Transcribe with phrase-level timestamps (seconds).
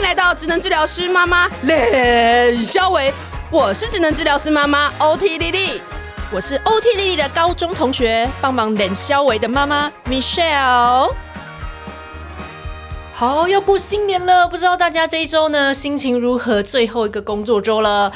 [0.00, 3.12] 迎来到职能治疗师妈妈冷肖维，
[3.50, 5.82] 我是职能治疗师妈妈 OT 莉莉，
[6.32, 11.12] 我是 OT 莉莉的高中同学，帮忙冷肖维的妈妈 Michelle。
[13.12, 16.62] 好，要过新年了，不知道大家这一周呢心情如何？
[16.62, 18.10] 最后一个工作周了。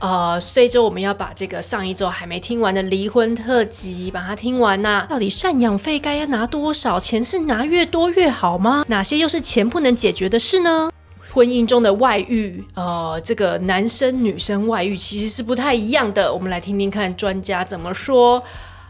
[0.00, 7.24] 呃，这周我们要把这个上一周还没听完的离婚特辑把它听完呐、到底赡养费该要拿多少钱？
[7.24, 8.84] 是拿越多越好吗？
[8.88, 10.90] 哪些又是钱不能解决的事呢？
[11.32, 16.32] 婚姻中的外遇，呃，这个男生女生外遇其实是不太一样的。
[16.32, 18.42] 我们来听听看专家怎么说。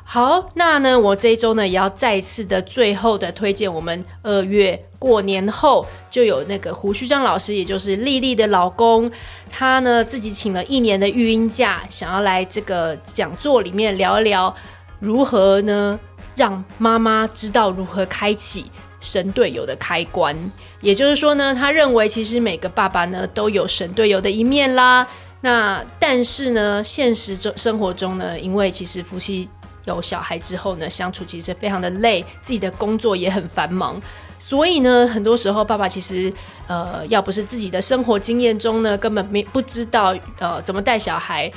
[0.05, 9.11] 好，那呢，我这一周呢也要再次的最后的推荐，我们二月过年后就有那个胡须章老师，也就是丽丽的老公，
[9.49, 14.55] 他呢自己请了一年的育婴假，想要来这个讲座里面聊一聊
[14.99, 15.99] 如何呢
[16.37, 18.67] 让妈妈知道如何开启
[19.03, 20.35] 神队友的开关。
[20.81, 25.07] 也就是说呢，他认为其实每个爸爸呢都有神队友的一面啦。
[25.43, 29.47] 那但是呢，现实中生活中呢，因为其实夫妻。
[29.87, 34.01] 有小孩之后呢，相处其实非常的累，自己的工作也很繁忙，
[34.39, 36.33] 所以呢，很多时候爸爸其实，
[36.69, 41.51] 呃，要不是自己的生活经验中呢，根本没不知道，呃，怎么带小孩。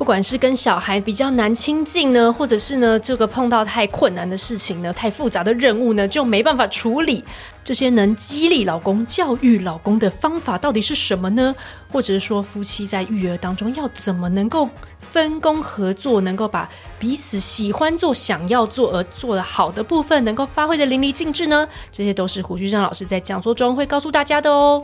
[0.00, 7.22] 不管是跟小孩比较难亲近呢，或者是呢这个碰到太困难的事情呢，太复杂的任务呢，就没办法处理。
[7.62, 11.54] 这些能激励老公、教育老公的方法到底是什么呢？
[11.92, 16.66] 或者是说夫妻在育儿当中要怎么能够分工合作，能够把
[16.98, 21.68] 彼此喜欢做、想要做而做得好的部分能够发挥得淋漓尽致呢？
[21.92, 24.82] 这些都是胡须张老师在讲座中会告诉大家的哦。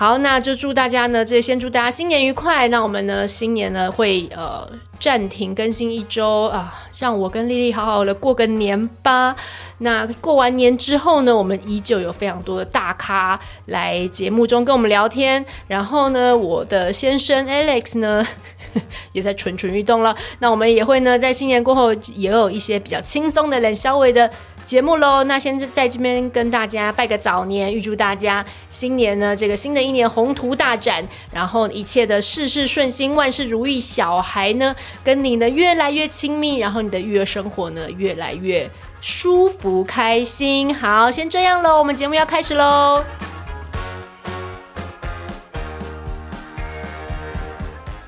[0.00, 2.66] 好，那就祝大家呢，这先祝大家新年愉快。
[2.68, 4.66] 那我们呢，新年呢会呃
[4.98, 9.36] 暂停更新一周啊，让我跟莉莉好好的过个年吧。
[9.76, 15.44] 那过完年之后呢，我们依旧有非常多的大咖来节目中跟我们聊天。
[15.66, 18.26] 然后呢，我的先生 Alex 呢
[19.12, 20.16] 也在蠢蠢欲动了。
[20.38, 24.30] 那我们也会呢，在新年过后也有一些比较轻松的、冷消微的。
[24.70, 34.72] 节目喽，那先在这边跟大家拜个早年，预祝大家新年呢，这个新的一年宏图大展，然后一切的事事顺心，万事如意，小孩呢
[35.02, 38.70] 跟你呢越来越亲密，然后你的育儿生活呢越来越
[39.00, 40.72] 舒服开心。
[40.72, 43.04] 好，先这样喽，我们节目要开始喽。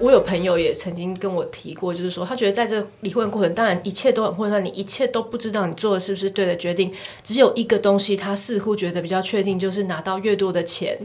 [0.02, 6.92] 我有朋友也曾经跟我提过，就是说他觉得在这离婚过程，当然一切都很混乱，你一切都不知道你做的是不是对的决定。
[7.22, 10.98] 只有一个东西，他似乎觉得比较确定，就是拿到越多的钱，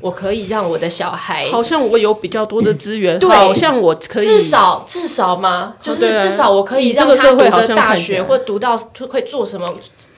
[0.00, 8.76] 我可以让我的小孩，好像我有比较多的资源，嗯、对，好像我可以至少至少嘛，就是至少我可以让他读个大学或读到
[9.08, 9.68] 会做什么。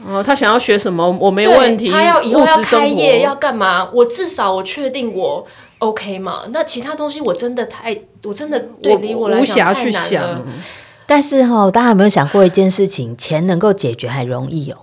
[0.06, 1.88] 哦，他想要学什么，我没有问题。
[1.91, 3.88] 他要以后要开业要干嘛？
[3.94, 5.47] 我至少我确定我。
[5.81, 6.43] OK 嘛？
[6.51, 9.81] 那其他东西我真的太，我真的对离我来讲太难了。
[9.81, 10.47] 无暇去想。
[11.07, 13.17] 但是哈、哦，大家有没有想过一件事情？
[13.17, 14.77] 钱能够解决还容易哦，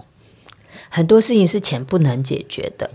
[0.90, 2.90] 很多事情是钱不能解决的。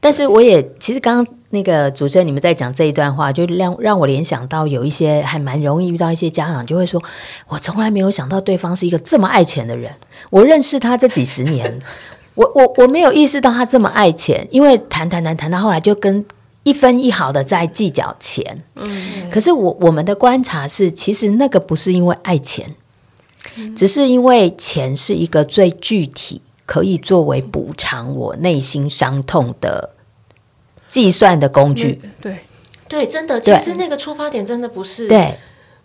[0.00, 7.02] 但是我也其实刚刚那个主持人你们在讲这一段话，就让让我联想到有一些还蛮容易遇到一些家长就会说，
[7.48, 9.92] 我从来没有想到对方是一个这么爱钱的人。
[10.30, 11.78] 我认识他这几十年，
[12.36, 16.24] 我我我没有意识到他这么爱钱，因为谈谈谈谈到后来就跟。
[16.62, 22.74] 一分一毫的在计较钱，嗯，可是我我们的观察是，其实那个不是因为爱钱，
[23.56, 29.90] 嗯，只是因为钱是一个最具体可以作为补偿我内心伤痛的
[30.88, 32.00] 计算的工具。
[32.20, 32.38] 对。
[32.88, 35.38] 对，真的，其实那个出发点真的不是对，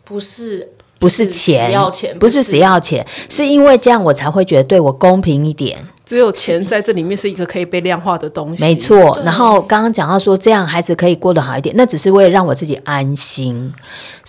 [0.04, 2.44] 不是不是钱，要钱，不是。
[2.44, 5.88] 死要钱，是因为这样我才会觉得对我公平一点。
[6.08, 9.20] 只有钱在这里面是一个可以被量化的东西，没错。
[9.26, 13.74] 然后刚刚讲到说，这样孩子可以过得好一点，那只是为了让我自己安心。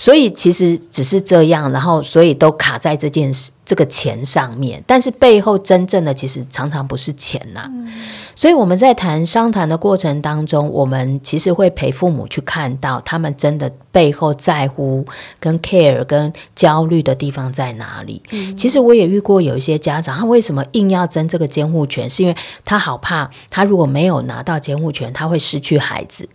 [0.00, 3.50] 所以其实只是这样，然后所以都卡在这件事。
[3.68, 7.66] 这个钱上面，但是背后真正的其实常常不是钱呐、啊。
[7.68, 7.86] 嗯、
[8.34, 15.04] 所以我们在谈商谈的过程当中，我们其实会陪父母去看到他们真的背后在乎、
[15.38, 18.22] 跟 care、跟焦虑的地方在哪里。
[18.30, 22.08] 嗯、其实我也遇过有一些家长，他为什么硬要争这个监护权？
[22.08, 22.34] 是因为
[22.64, 26.26] 他好怕，他如果没有拿到监护权，他会失去孩子。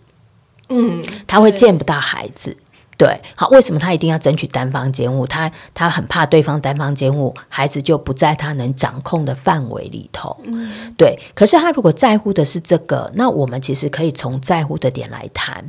[0.68, 2.56] 嗯，他会见不到孩子。
[2.96, 5.26] 对，好，为什么他一定要争取单方监护？
[5.26, 10.36] 他他很怕对方单方监护，孩子就不在他能掌控的范围里头。
[10.44, 11.18] 嗯，对。
[11.34, 15.64] 可是他如果在乎的是这个，那我们其实可以从在乎的点来谈。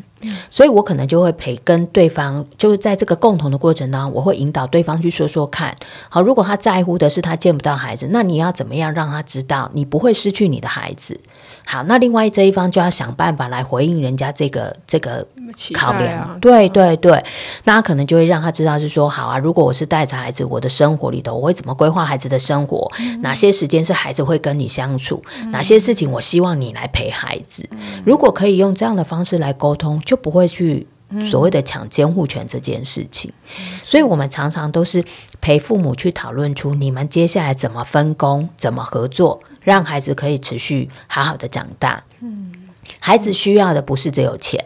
[0.50, 5.75] 所以我可能就会陪跟对方，就是在这个共同的过程当中，我会引导对方去说说看。
[6.10, 11.19] 好，如果他在乎的是他见不到孩子，那你要怎么样让他知道你不会失去你的孩子？
[11.65, 15.25] 好，那另外这一方就要想办法来回应人家这个这个
[15.73, 16.19] 考量。
[16.19, 17.23] 啊、对对对，
[17.63, 22.91] 那可能就会让他知道是说，好啊，如果我是带着孩子，我的生活里头我会怎么规划孩子的生活？
[23.00, 25.23] 嗯、哪些时间是孩子会跟你相处？
[25.41, 27.68] 嗯、哪些事情我希望你来陪孩子？
[27.71, 30.88] 嗯、如果可以用这样的方式来沟通，就不会去
[31.29, 33.33] 所谓的抢监护权这件事情。
[33.59, 35.03] 嗯、所以我们常常都是
[35.41, 39.39] 陪父母去讨论出你们接下来怎么分工、怎么合作。
[39.65, 42.01] 让孩子可以持续好好的长大。
[42.21, 42.53] 嗯，
[43.01, 44.63] 孩子需要的不是只有钱，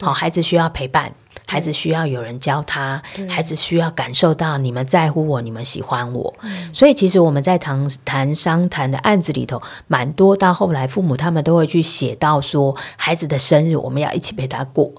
[0.00, 1.12] 好，孩子需要陪伴，
[1.46, 6.34] 孩子需要有人教他，孩子需要感受到你们在乎我，你们喜欢我。
[6.72, 14.92] 所以其实我们在谈谈商谈的案子里头，蛮多到后来父母他们都会去写到说，孩子的生日我们要一起陪他过。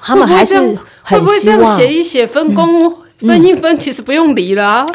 [0.00, 3.03] 他们还是很希望写一写分工。
[3.18, 4.86] 分一分，其实不用离了啊。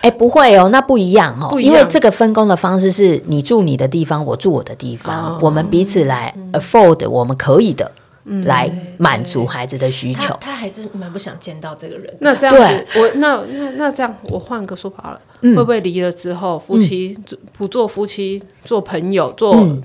[0.00, 7.90] 哎、嗯欸，不会哦，那不一样哦，因为这个分工的方式是你住你的地方，我住我的地方，哦、我们彼此来 afford 我们可以的，
[8.24, 10.28] 嗯、来满足孩子的需求。
[10.40, 12.14] 他，他还是蛮不想见到这个人。
[12.20, 17.16] 那这样子，我那那那这样，我换个说法了，嗯、会不会离了之后，夫妻
[17.56, 19.82] 不做夫妻，做朋友，做、嗯、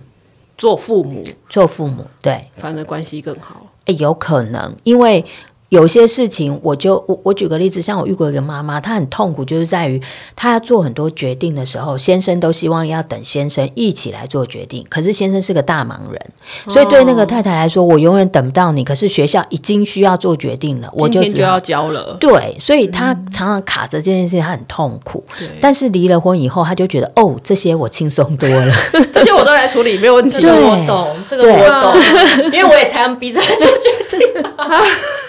[0.57, 3.65] 做父母，做父母，对，反正关系更好。
[3.85, 5.25] 哎、欸，有可能，因为。
[5.71, 9.99] 有些事情，我就我我举个例子，像我遇过一个妈妈，她很痛苦，就是在于
[10.35, 16.21] 她要做很多决定的时候，先生都希望要等先生一起来做决定，可是先生是个大忙人，
[16.67, 18.83] 所以对那个太太来说，我永远等不到你。
[18.83, 22.17] 可是学校已经需要做决定了，我就今天就要交了。
[22.19, 25.23] 对，所以她常常卡着这件事情，她很痛苦。
[25.39, 28.73] 对但是离了婚以后，她就觉得哦，这些我轻松多了，
[29.13, 30.37] 这些我都来处理，没有问题。
[30.37, 34.27] 对，我懂这个，我懂，因为我也常常逼着她做决定。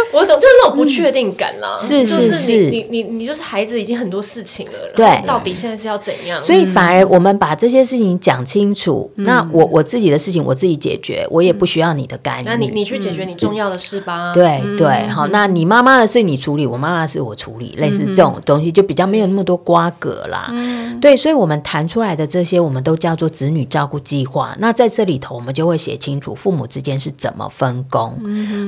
[0.12, 1.76] 我懂，就是那种不确定感啦。
[1.78, 6.40] 是是是，你你你就是孩子已经很多事情了，对，到底现在是要怎样？
[6.40, 12.44] 所以反而我们把这些事情讲清楚，那我我自己的事情我自己解决，我也不需要你的干预。
[12.46, 14.32] 那你你去解决你重要的事吧。
[14.32, 20.52] 对对，好，那你妈妈的事你处理，我妈妈的事我处理，类似这种东西就比较没有那么多瓜葛啦。
[21.00, 24.56] 对，所以我们谈出来的这些，我们都叫做子女照顾计划。
[24.58, 28.18] 那在这里头，我们就会写清楚父母之间是怎么分工。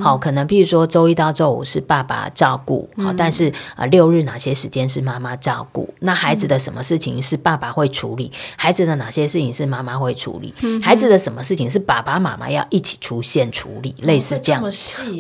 [0.01, 5.93] 好，可能譬如说周一到周五是爸爸照顾，好，但是啊六日哪些时间是妈妈照顾？
[5.99, 8.31] 那孩子的什么事情是爸爸会处理？
[8.57, 10.55] 孩子的哪些事情是妈妈会处理？
[10.81, 13.93] 孩子的什么事情是爸爸妈妈要一起出现处理？
[13.99, 14.63] 类似这样，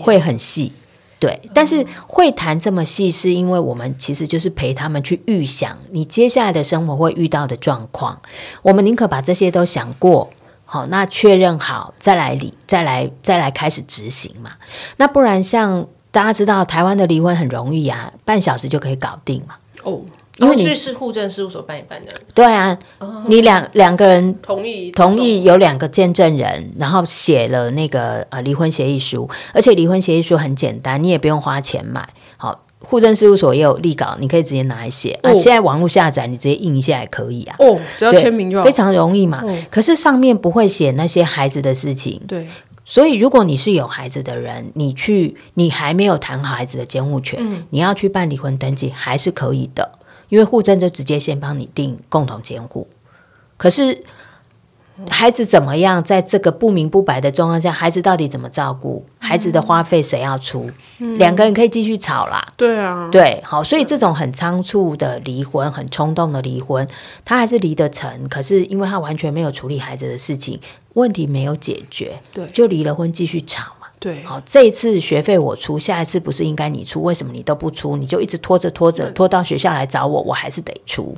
[0.03, 0.73] 会很细。
[1.21, 8.17] 对，但是会谈这么细，是因为我们其实就是陪他们去预想你接下来的生活会遇到的状况。
[8.63, 10.31] 我们宁可把这些都想过。
[10.71, 14.51] 好，那确认好再来离，再来再来开始执行嘛。
[14.99, 19.55] 那不然像大家知道，台湾的离婚很容易啊，半小时就可以搞定嘛。
[19.83, 20.03] 哦，
[20.37, 22.13] 因为你是户政事务所办一办的。
[22.35, 32.07] 对啊，哦、你两两个人同意同意有两个见证人，然后写了那个呃离婚协议书，而且离婚协议书很简单，你也不用花钱买。
[32.81, 32.89] 好。
[32.89, 35.19] 户政事务所也有立稿，你可以直接拿来写。
[35.23, 37.57] 哦、啊，现在网络下载，你直接印一下也可以啊。
[37.59, 39.43] 哦，只要签名就好，非常容易嘛。
[39.45, 42.21] 哦、可是上面不会写那些孩子的事情。
[42.27, 42.47] 对。
[42.85, 49.91] 所以，如果你是有孩子的人，你去，你还没有谈好孩子的监护权，嗯、你要去办离婚登记还是可以的，
[50.29, 52.89] 因为户政就直接先帮你定共同监护。
[53.57, 54.05] 可是。
[55.11, 56.03] 孩子怎么样？
[56.03, 59.05] 在这个不明不白的状况下，孩子到底怎么照顾？
[59.19, 60.71] 孩子的花费谁要出？
[60.99, 62.45] 嗯、两个人可以继续吵啦。
[62.57, 66.87] 对啊，对，好，所以这种很仓促的离婚，很冲动的离婚，
[67.25, 68.29] 他还是离得成。
[68.29, 70.59] 可是因为他完全没有处理孩子的事情，
[70.95, 73.87] 问题没有解决，对，就离了婚继续吵嘛。
[74.01, 77.03] 对，好，这一次学费我出，下一次不是应该你出？
[77.03, 77.97] 为什么你都不出？
[77.97, 81.17] 你就一直拖着拖着，拖到学校来找我，我还是得出，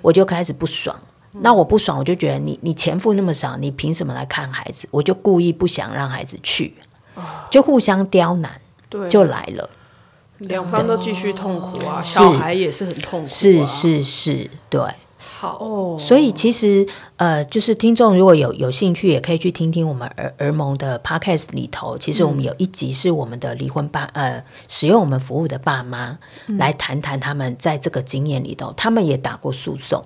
[0.00, 0.98] 我就开始不爽。
[1.40, 4.86] 那我不爽，我就觉得你你钱付那么少，你凭什么来看孩子？
[4.90, 6.74] 我就故意不想让孩子去，
[7.50, 9.70] 就互相刁难，对，就来了，
[10.38, 14.80] 两方都继续痛苦啊，小孩也是很痛苦，是是是，对。
[15.42, 21.98] 好哦，所以其实呃，就是听众如果有有兴趣，也可以去听听我们儿儿盟的 podcast 里头。
[21.98, 30.00] 其实我们有一集是我们的离婚爸呃，使用我们服务的爸妈来谈谈他们在这个经验里头，他们也打过诉讼，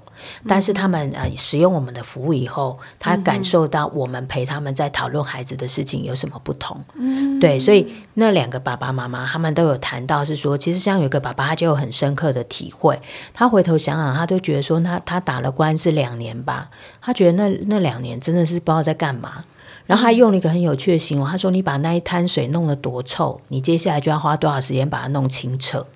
[0.48, 6.82] 但是他们呃使用我们的服务以后，他感受到我们陪他们在讨论孩子的事情有什么不同。
[6.94, 12.98] 嗯，对，所以那两个爸爸妈妈他们都有谈到是说，其实像有一个爸爸他就有很深刻的体会，
[13.34, 15.22] 他回头想想，他都觉得说他他。
[15.26, 16.70] 打了官司两年吧，
[17.02, 19.44] 他觉得那那两年真的是不知道在干嘛。
[19.84, 25.86] 然后他用了一个很有趣的形容，他说：“你把那一滩水弄得多臭，你接下来就要花多少时间把它弄清澈。”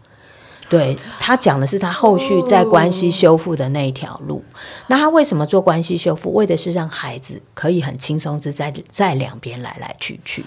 [0.70, 4.44] 对，他讲的是他后续在关系修复的那一条路。
[4.86, 6.32] 那他为什么做关系修复？
[6.32, 10.44] 为的是让孩子可以很轻松自在在两边来来去去。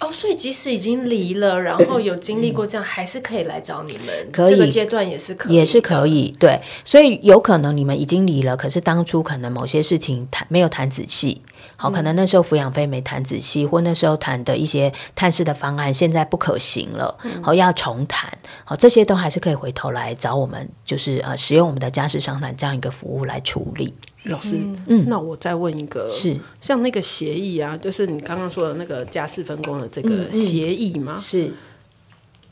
[0.00, 4.06] 哦，所以即使已经离了，然后有经历过这样，嗯、还是可以来找你们。
[4.32, 6.34] 可以，这个阶段也是可以，也是可以。
[6.38, 11.40] 对，所以有可能你们已经离了，可是当初可能某些事情谈没有谈仔细。
[11.76, 18.30] 好，可能那时候抚养费没谈仔细，或那时候谈的一些探视的方案现在不可行了，好，要重谈。
[18.64, 23.92] 好，这些都还是可以回头来找我们，就是呃，使用我们的家事商谈这样一个服务来处理。
[24.24, 31.18] 老师，嗯，那我再问一个，是像那个协议啊，就是你刚刚说的那个家事分工的这个协议吗？
[31.20, 31.52] 是，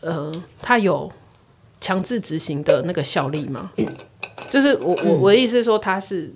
[0.01, 1.11] 呃，它有
[1.81, 3.73] 强制执行的那个效力吗？
[4.51, 6.33] 就是我我我的意思是说，它是。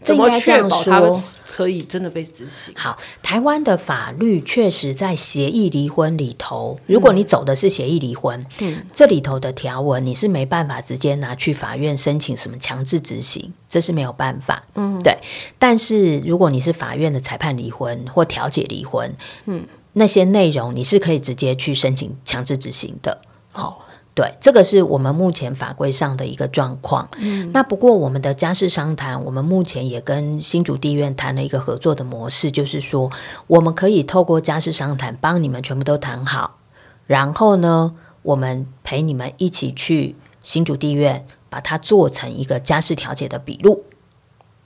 [0.00, 1.02] 怎么确保他
[1.46, 2.72] 可以真的被执行？
[2.76, 15.16] 好，台湾的法律确实在协议离婚里头，如果你走的是协议离婚，嗯，这里头的条文你是没办法直接拿去法院申请什么强制执行，这是没有办法，嗯，对。
[15.58, 19.12] 但是如果你是法院的裁判离婚或调解离婚，
[19.46, 23.20] 嗯，那些内容你是可以直接去申请强制执行的，
[23.52, 23.84] 好。
[24.18, 27.08] 对，这个是我们目前法规上的一个状况。
[27.18, 33.08] 嗯，那不过我们的家事商谈，我们目前也跟新竹地院谈了一个合作的模式，就是说
[33.46, 36.58] 我们可以透过家事商谈帮你们全部都谈好，
[37.06, 43.84] 然后呢，我们陪你们一起去新竹地院，把它做成一个家事调解的笔录。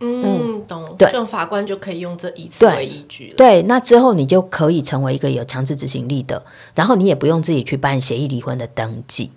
[0.01, 0.97] 嗯，懂。
[0.97, 3.37] 对，这种法官就可以用这一次为依据了。
[3.37, 6.43] 对，对，那之后你就可以成为一个有强制执行力的，
[6.75, 9.31] 然后你也不用自己去办协议离婚的登记。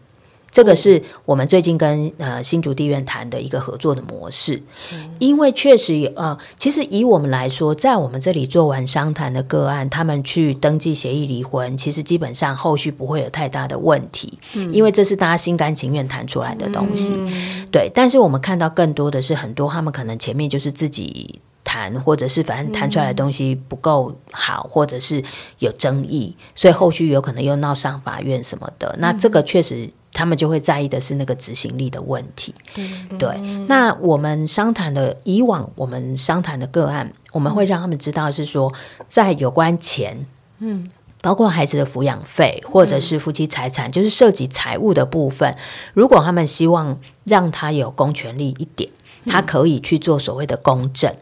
[0.55, 4.55] 这个是我们最近跟呃新竹地院谈的一个合作的模式，
[4.93, 17.91] 嗯、因为确实有呃，其实以我们来说，在我们这里做完商谈的个案，他们去登记协议离婚，其实基本上后续不会有太大的问题，嗯、因为这是大家心甘情愿谈出来的东西，嗯、对。
[17.93, 25.21] 但是我们看到更多的是很多他们可能前面就是自己谈，或者是反正谈出来的东西不够好，或者是
[25.59, 28.95] 有争议，所以后续有可能又闹上法院什么的。
[28.99, 29.89] 那这个确实。
[30.15, 32.55] 他们就会在意的是那个执行力的问题。
[32.73, 38.73] 对，对，那我们商谈的以往，我们商谈的个案，我们会让他们知道是说，
[39.09, 40.25] 在有关钱，
[40.59, 40.89] 嗯，
[41.21, 45.53] 包括孩子的抚养费或者是夫妻财产，就是涉及财务的部分，
[45.93, 48.89] 如果他们希望让他有公权力一点，
[49.25, 51.13] 他可以去做所谓的公证。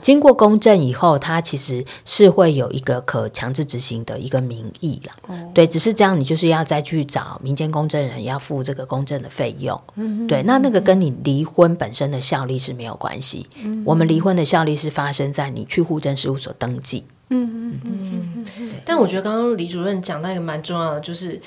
[0.00, 5.12] 经过公证以后，它其实是会有一个可强制执行的一个名义了。
[5.28, 9.80] 哦、对，只是这样，你就是要再去找民间公证人，要付这个公证的费用。
[9.96, 13.46] 嗯，对，那那个跟你离婚本身的效力是没有关系。
[13.62, 17.04] 嗯，我们离婚的效力是发生在你去户政事务所登记。
[17.30, 18.70] 嗯嗯嗯嗯。
[18.84, 21.40] 但我觉得刚刚李主任讲到一个蛮重要的，就是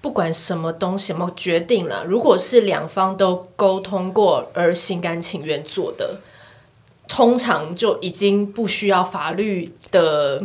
[0.00, 6.20] 不管什么东西，什么决定了，如果是两方都沟通过而心甘情愿做的。
[7.08, 10.40] 通常就已经不需要法律的，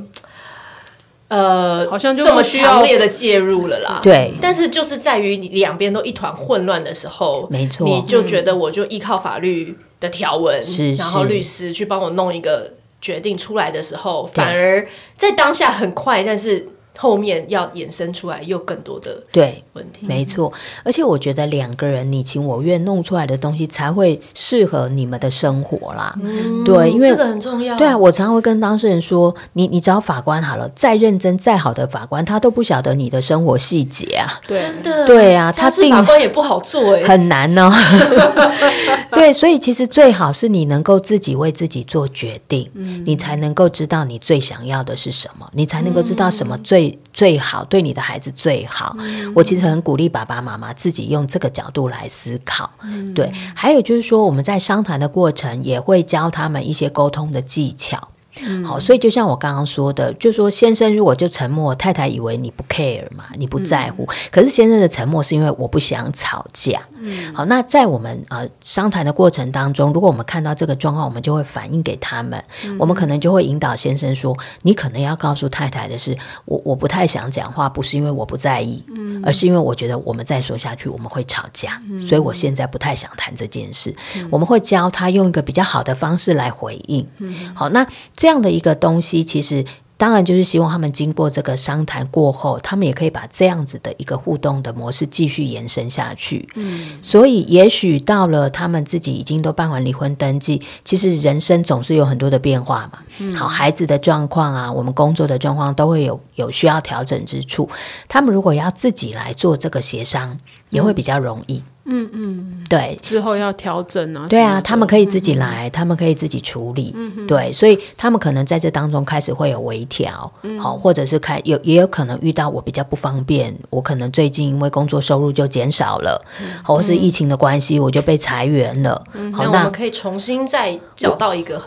[1.28, 4.00] 呃，好像就这么强烈的介入了啦。
[4.04, 14.88] 对，但是就是在于你两边都一团混乱的时候，没错，你就觉得我就依靠法律的条文，是、嗯，然后律师去帮我弄一个决定出来的时候，反而
[15.18, 16.70] 在当下很快，但是。
[16.98, 20.52] 后面要衍生出来又更多的对问题，没错。
[20.84, 26.14] 而且我觉得两个人你情我愿弄出来的东西才会适合你们的生活啦。
[26.22, 27.78] 嗯、对，因为这个很重要。
[27.78, 34.40] 对啊，我常常会跟当事人说，你你找法官好了，再认真再好的法官，他都不晓得你的生活细节啊。
[34.46, 37.72] 对真的，对啊，他定法官也不好做哎，很难哦。
[39.18, 46.98] 对，所以其实最好是你能够自己为自己做决定，嗯、你才能够知道你最想要的是什么，你才能够知道什么最。
[47.12, 52.70] 最好对你的孩子最好，嗯、我其实很鼓励爸爸妈妈自己用这个角度来思考。
[52.84, 58.08] 嗯、对，还有就是说，我们在商谈的过程也会教他们一些沟通的技巧。
[58.46, 64.04] 嗯、好，所以就像我刚刚说的，就说先生如果就沉默，太太以为你不 care 嘛，你不在乎。
[64.04, 66.82] 嗯、可是先生的沉默是因为我不想吵架。
[67.02, 72.44] 嗯、好，那在我们呃商谈的过程当中，如果我们看到这个状况，我们就会反映给他们。
[72.66, 83.96] 嗯、我们可能就会引导先生说：“你可能要告诉太太的是，我我不太想讲话，不是因为我不在意，嗯、而是因为我觉得我们再说下去我们会吵架，嗯、所以我现在不太想谈这件事。
[84.18, 87.08] 嗯”我们会教他用一个比较好的方式来回应。
[87.20, 89.66] 嗯、好，那这样的一个东西，其实
[89.98, 96.48] 当然就是希望他们经过这个商谈过后，他们也可以把这样子的一个互动的模式继续延伸下去。
[96.56, 103.00] 嗯，所以也许到了他们自己已经都办完离婚登记，其实人生总是有很多的变化嘛。
[103.18, 107.70] 嗯，好，孩子的状况啊，我们工作的状况都会有有需要调整之处。
[108.08, 110.38] 他们如果要自己来做这个协商，
[110.70, 111.58] 也会比较容易。
[111.58, 114.28] 嗯嗯嗯，对，之后要调整啊。
[114.30, 116.94] 对啊，他们可以自己来，嗯、他们可以自己处理。
[116.96, 120.12] 嗯、对，所以他们可能在这当中开始会有微调，
[120.60, 129.04] 好、嗯，或者是开有也有可能遇到我比较不方便，我可能最近因为工作收入就减少了，嗯、或是疫情的关系，我就被裁员了。
[129.14, 131.60] 嗯、好，那我们可以重新再找到一个。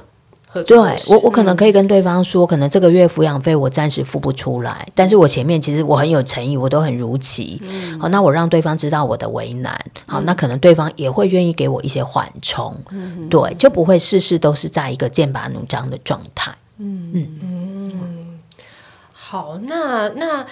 [0.67, 0.77] 对
[1.09, 7.61] 我，我可能可以跟对方说，嗯、可能这个月抚养费我暂时付不出来，但是我前面其实我很有诚意，我都很如期。
[7.65, 16.53] 嗯、好，那我让对方知道我的为难，好，那可能对方也会愿意给我一些缓冲，嗯、对，就不会事事都是在一个剑拔弩张的状态。
[16.79, 18.41] 嗯嗯嗯，
[19.13, 20.47] 好，那那。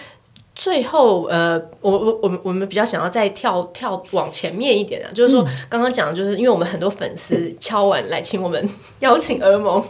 [0.63, 8.69] 最后，呃，我我我们我们比较想要再跳跳往前面一点啊，就是说刚刚讲的，就是因为我们很多粉丝敲碗来请我们
[9.01, 9.83] 邀请儿盟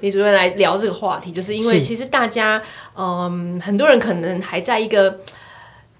[0.00, 2.62] 李主任来聊这个话题，就是因为其实大家，
[2.96, 5.20] 嗯、呃，很多人可能还在一个。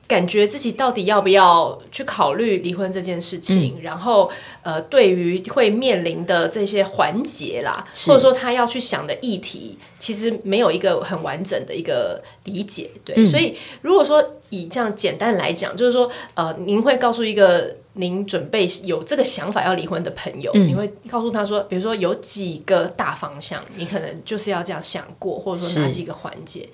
[0.07, 4.31] 感觉自己到底要不要去考虑离婚这件事情，嗯、然后
[4.63, 12.91] 呃，对于会面临的这些环节啦，或者说他要去想的议题，其实没有一个很完整的一个理解。
[13.05, 26.69] 对，嗯、所以如果说以这样简单来讲，就是说呃，您会告诉一个您准备有这个想法要离婚的朋友，嗯、你会告诉他说，比如说有几个大方向，你可能就是要这样想过，或者说哪几个环节。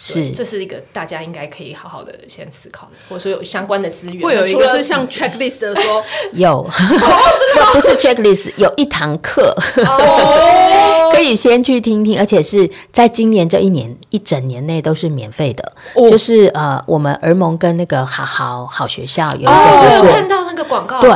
[0.00, 4.22] 是，这是一个大家应该可以好好的先思考，或者说有相关的资源。
[4.22, 6.62] 会有一个是像 checklist 的说， 有，
[7.74, 9.52] 不是 checklist，有一堂课，
[11.12, 15.72] 可以先去听听，而且是在今年这一年一整年内都是免费的。
[16.08, 21.10] 就是呃，我们儿盟跟那个好好好学校有一个合作，看到那个广告，对。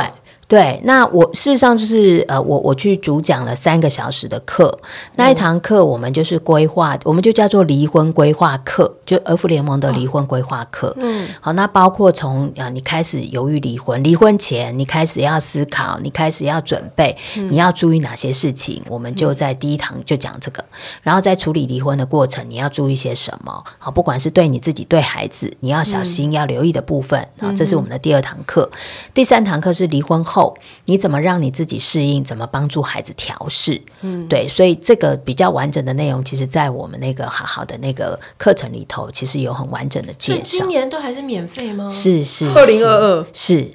[0.53, 4.71] 对，那我事实上就是呃，我我去主讲了三个小时的课，
[5.15, 10.95] 那一堂课我们就是规划，我们就叫做离婚规划课，就儿福联盟的离婚规划课。
[10.99, 17.17] 嗯，好，那包括从啊，你开始犹豫离婚，离婚前你开始要思考，你开始要准备，
[17.49, 20.63] 你要注意哪些事情，我们就在第一堂就讲这个，
[21.01, 23.63] 然后在处理离婚的过程，你要注意些什么？
[23.79, 28.69] 好，不管是对你自己对孩子，你要小心要留意的部分，啊，这是我们的第二堂课，
[29.15, 30.42] 第三堂课是离婚后。
[30.43, 32.23] 后，你怎么让你自己适应？
[32.23, 33.81] 怎么帮助孩子调试？
[34.01, 40.41] 嗯，对，所以这个比较完整的内容，其实，在我们那个好好的那个课程里头，其实有很完整的介绍。
[40.43, 41.87] 今年都还是免费吗？
[41.89, 43.71] 是是，二零二二是，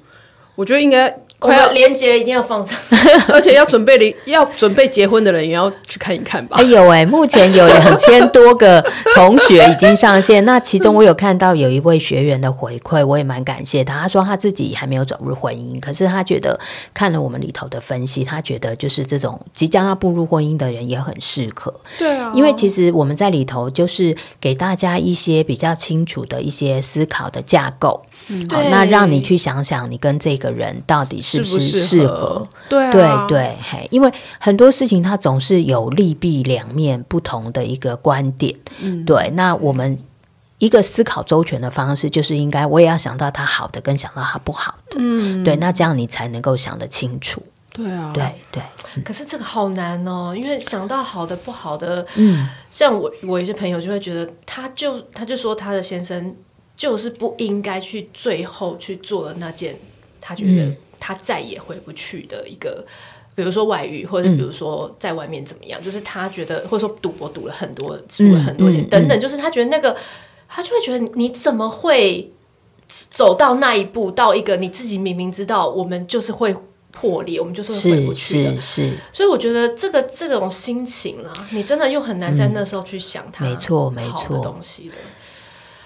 [0.54, 1.18] 我觉得应该。
[1.38, 2.76] 快要连接一定要放上，
[3.32, 6.56] 而且要准备离要准备结婚的人也要去看一看吧。
[6.58, 14.00] 哎呦哎，目前有两千多个同学已经上线，那其中我有看到有一位学员的回馈，我也蛮感谢他。
[14.00, 16.58] 他说他自己还没有走入婚姻，可是他觉得
[16.92, 21.72] 看了我们里头的分析，他觉得就是这种即将要步入婚姻的人也很适合。
[21.98, 28.02] 对啊，因为其实我们在里头就是给大家一些比较清楚的一些思考的架构。
[28.30, 32.46] 嗯，好，那让你去想想，你跟这个人到底是不是适合？
[32.68, 38.54] 对、啊、对对，嘿，因为很多事情它总是有利弊两面不同的一个观点。
[38.80, 39.30] 嗯，对。
[39.30, 39.98] 那我们
[40.58, 44.96] 一个思考周全的方式，就是应该我也要想到他好的，跟想到他不好的。
[44.98, 45.56] 嗯，对。
[45.56, 47.42] 那这样你才能够想得清楚。
[47.72, 48.62] 对啊，对对。
[49.02, 56.36] 可是这个好难哦，因为想到好的不好的，嗯，像我我有些朋友就会觉得，他就他就说他的先生。
[56.78, 59.76] 就是不应该去最后去做的那件，
[60.20, 62.86] 他觉得他再也回不去的一个，嗯、
[63.34, 69.96] 比如说外遇，或者比如说在外面怎么样，嗯、就是他觉得，或者说赌博赌了很多，输了很多钱、嗯、等等，就是他觉得那个，
[70.48, 72.32] 他就会觉得你怎么会
[72.86, 76.54] 走到那一步，到一个你自己明明知道我们就是会
[76.92, 84.40] 破裂，我们就是会回不去的，是，所以我觉得这个这种心情啦，你真的又很难在那时候去想他，没错没错。
[84.40, 84.94] 东西的，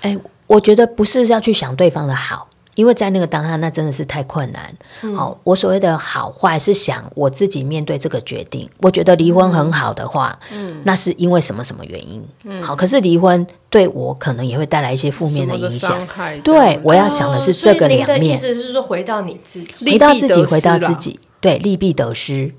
[0.02, 0.18] 哎。
[0.52, 4.62] 我觉得不是要去想对方的好，因为在那个当下，那真的是太困难。
[5.00, 8.68] 好、嗯哦，我所谓的好坏是想我自己面对这个决定。
[8.82, 12.22] 我觉得离婚很好的话，嗯，那是因为什么什么原因？
[12.44, 16.06] 嗯，好，可是离婚对我可能也会带来一些负面的影响。
[16.44, 18.32] 对，我要想的是这个两面。
[18.32, 22.52] 哦、意思是说，回到你自己，回到自己，回到自己，对，利弊得失。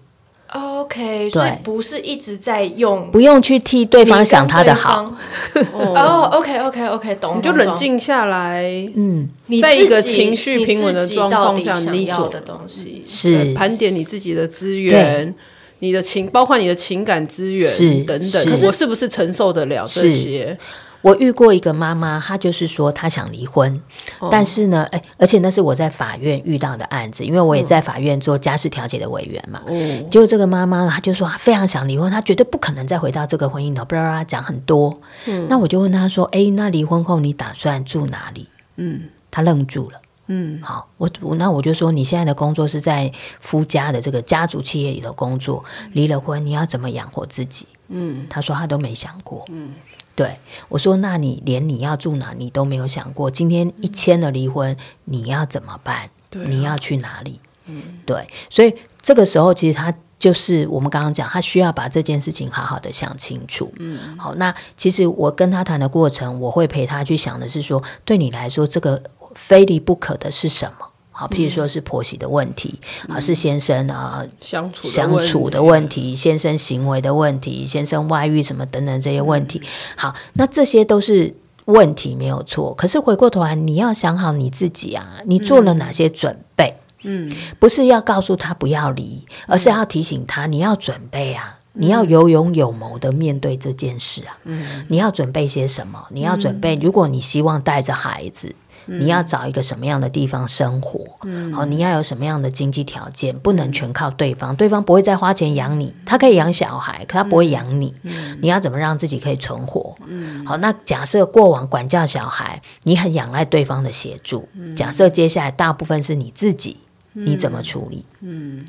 [0.54, 5.12] OK，所以不是一直在用，不用去替对方想他的好。
[5.74, 7.38] 哦，OK，OK，OK，懂。
[7.38, 8.64] 你就冷静下来，
[8.96, 9.28] 嗯，
[9.62, 13.04] 在一个情绪平稳的状况下，你做的东西。
[13.06, 13.54] 是。
[13.54, 15.34] 盘点你自己的资源，
[15.80, 18.66] 你的情，包括你的情感资源是等等，是。
[18.66, 20.56] 我是不是承受得了这些？
[21.04, 23.80] 我遇过一个妈妈，她就是说她想离婚，
[24.20, 29.62] 哦、但是呢，哎，而且那是我在法院遇到的案子，因为我也在法院做家事调解的委员嘛。
[29.68, 34.98] 嗯、结果这个妈妈她就说她非常想离婚，她绝对不可能再回到这个婚姻头，不然她讲很多。
[35.28, 40.00] 嗯、那我就问她说：“哎，那离婚后你打算住哪里？”嗯，她愣住了。
[40.28, 43.12] 嗯，好，我我那我就说你现在的工作是在
[43.42, 45.62] 夫家的这个家族企业里头工作，
[45.92, 47.68] 离了婚你要怎么养活自己？
[47.90, 49.44] 嗯，她说她都没想过。
[49.50, 49.72] 嗯。
[50.16, 53.32] 对，我说，那你连你要住哪你都没有想过？
[53.32, 56.10] 今天一签了离婚，你要怎么办？
[56.30, 57.40] 对啊，你要去哪里？
[57.66, 63.74] 嗯，对，所以这个时候其实他就是我们刚刚讲，他需要把这件事情好好的想清楚。
[63.80, 69.02] 嗯，好，那其实我跟他谈的过程，我会陪他去想的是说，对你来说，这个
[69.34, 70.88] 非离不可的是什么？
[71.16, 79.62] 好，譬如说是婆媳的问题，啊、嗯，是先生啊相处相处的问题，先生行为的问题，先生外遇什么等等这些问题。
[79.96, 82.74] 好，那这些都是问题，没有错。
[82.74, 86.74] 可是回过头来，你要想好你自己啊，你做了哪些准备？
[87.04, 94.36] 嗯，不是要告诉他不要离，而是要提醒他你要准备啊，你要有勇有谋的面对这件事啊。
[94.46, 96.08] 嗯，你要准备些什么？
[96.10, 98.56] 你要准备，如果你希望带着孩子。
[98.86, 101.06] 你要找一个什么样的地方生活？
[101.24, 103.38] 嗯，好，你要有什么样的经济条件？
[103.40, 107.94] 不能全靠对方，对方不会再花钱养你，他可以养小孩，可他不会养你。
[108.04, 109.96] 嗯，你要怎么让自己可以存活？
[110.08, 114.48] 嗯，好，那假设过往管教小孩，你很仰赖对方的协助。
[114.76, 116.78] 假设接下来大部分是你自己。
[117.14, 118.06] 你怎么处理？
[118.22, 118.66] 嗯，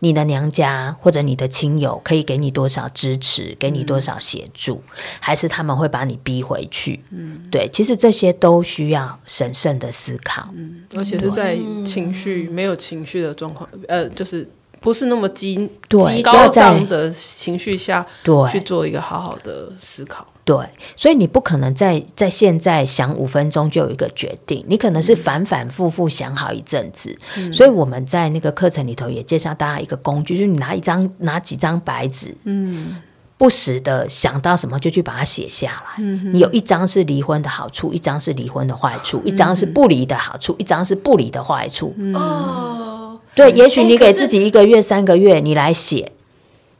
[0.00, 4.82] 你的娘家或者你的亲友可以给你多少支持，给你多少协助，嗯、
[5.20, 7.02] 还是他们会把你逼回去？
[7.10, 10.48] 嗯，对，其实这些都需要审慎的思考。
[10.54, 14.48] 嗯，而且是在情绪、嗯、没有情绪的状况，呃，就是。
[14.82, 20.26] 不是那么激激高涨的情绪下，对，去做一个好好的思考。
[20.44, 20.56] 对，
[20.96, 27.16] 所以你不可能在在现在想五分钟就有一个决定，你可能是反反复复想好一阵子。
[27.36, 32.96] 嗯、所以我们在那个课程里头也介绍大家一个工具，就是你拿一张拿几张白纸，嗯，
[33.42, 35.96] 不时的想到什么就去把它写下来。
[35.98, 41.92] 嗯、你有一张是离婚的好处，一张是离婚的坏处，嗯、一张是不离的好处，一张是不离的坏处。
[41.98, 43.18] 嗯、哦。
[43.34, 46.12] 对，也许你给自己一个月、三个月，你来写。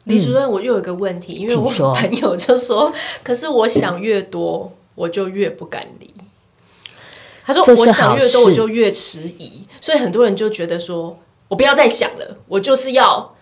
[0.04, 2.92] 李主任，我又有一个问题，因为我朋友就说，
[3.24, 6.14] 可是我想越多，我就越不敢离。
[7.44, 13.34] 他说，我想越多，我就越迟疑，所以很多人就觉得说，我不要再想了，我就是要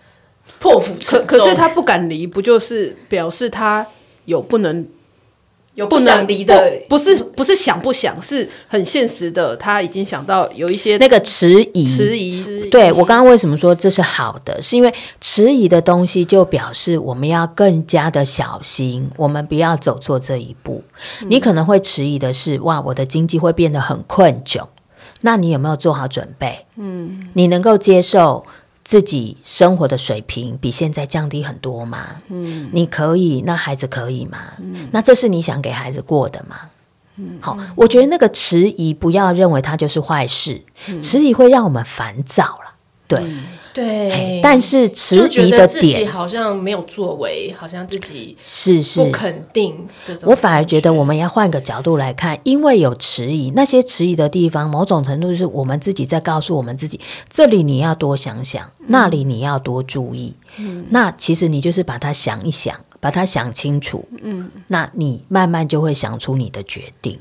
[0.61, 1.25] 破釜沉舟。
[1.25, 3.85] 可是他不敢离，不就是表示他
[4.23, 4.87] 有不能？
[5.75, 9.55] 有不能离的，不是不是想不想，是很现实的。
[9.55, 12.69] 他已经想到有一些那个迟疑，迟疑。
[12.69, 14.61] 对，我刚刚为什么说这是好的？
[14.61, 20.83] 是因为迟疑的东西就表示我们要更加的小心，我们不要走错这一步。
[21.21, 24.61] 嗯、你可能会迟疑的是，哇，我的经济会变得很困窘。
[25.21, 26.65] 那你有没有做好准备？
[26.75, 28.45] 嗯，你能够接受？
[28.91, 32.17] 自己生活的水平比现在降低很多吗？
[32.27, 34.37] 嗯，你可以，那孩子可以吗？
[34.57, 36.57] 嗯，那这是你想给孩子过的吗？
[37.15, 42.75] 嗯，好，我觉得那个迟疑不要认为它就是坏事，嗯，迟疑会让我们烦躁了，
[43.07, 43.23] 对。
[43.71, 49.87] 嗯对，但是迟疑的点好像没有作为，好像自己是是不肯定。
[50.23, 60.33] 我反而觉得我们要换个角度来看，因为有迟疑，那些迟疑的地方，某种程度是我们自己在告诉我们自己：这里你要多想想，那里你要多注意。
[60.57, 64.05] 嗯，那其实你就是把它想一想，把它想清楚。
[64.21, 67.17] 嗯，那你慢慢就会想出你的决定。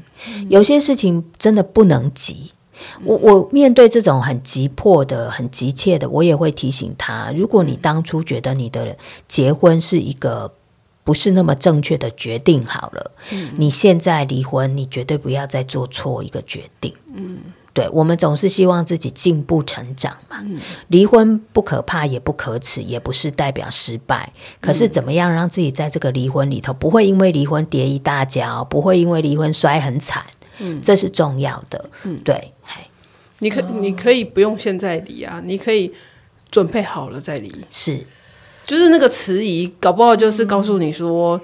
[0.49, 2.51] 有些事情真的不能急。
[3.05, 10.53] 我我面对这种很急迫的、很急切的，我也会提醒他：如果你当初觉得你的结婚是一个
[11.03, 16.95] 不是那么正确的决定，好了，嗯，你现在离婚，你绝对不要再做错一个决定。
[17.15, 17.39] 嗯，
[17.73, 20.39] 对，我们总是希望自己进步成长嘛。
[20.43, 24.33] 嗯，离婚不可怕，也不可耻，也不是代表失败。
[24.61, 30.23] 可是怎么样让自己在这个离婚里头，不会因为离婚跌一大跤，不会因为离婚摔很惨？
[30.61, 31.91] 嗯，这是重要的。
[32.05, 32.83] 嗯，对，嘿，
[33.41, 35.93] 你可你可以不用现在离啊，你可以
[36.51, 37.53] 准备好了再离。
[37.71, 37.99] 是，
[38.67, 41.41] 就是那个迟疑，搞不好就是告诉你说，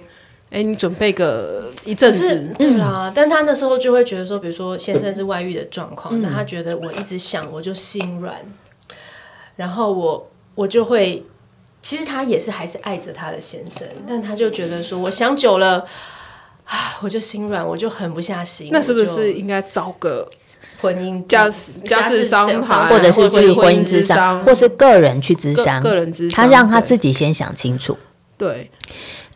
[0.50, 3.10] 哎，你准备个一阵子，对啦。
[3.14, 8.36] 但他那时候就会觉得说，比如说先生是外遇的状况，那他觉得我一直想，我就心软，
[9.56, 11.24] 然后我我就会，
[11.80, 15.86] 其实他也是还是爱着他的先生，但他就觉得说，我想久了。
[16.66, 18.68] 啊，我就心软，我就狠不下心。
[18.70, 20.28] 那是不是应该找个
[20.80, 21.48] 婚姻家
[21.86, 27.96] 家事商谈，或者是去婚姻之商，或是个人去咨商，个人咨商，他让他自己先想清楚。
[28.36, 28.70] 对，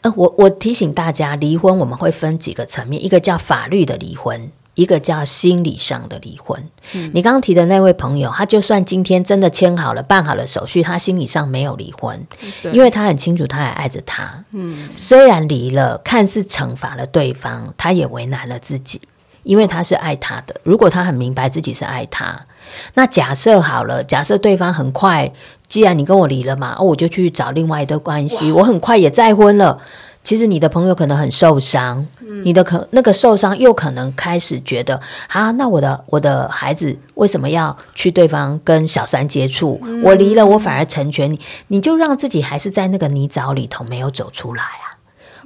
[0.02, 4.50] 呃，我我提醒大家，离婚我们会分几个层面，一个叫法律的离婚。
[4.74, 6.62] 一个叫心理上的离婚。
[6.92, 12.26] 嗯，你刚刚提的那位朋友，他就算今天真的签好了、办好了手续，他心理上没有离婚，
[12.72, 14.44] 因为他很清楚他还爱着他。
[14.52, 19.00] 嗯，虽然离了，看似惩罚了对方，他也为难了自己，
[19.42, 20.54] 因为他是爱他的。
[20.62, 22.46] 如果他很明白自己是爱他，
[22.94, 25.33] 那假设好了，假设对方很快，
[25.68, 29.78] 既然你跟我离了嘛，哦，我就去找另外一段关系，我很快也再婚了。
[30.22, 39.80] 其实你的朋友可能很受伤，嗯、你的可那个受伤又可能开始觉得啊，那我的我的孩子为什么要去对方跟小三接触？
[39.83, 44.92] 嗯、我离了，我反而成全你，你就让自己还是在那个泥沼里头没有走出来啊。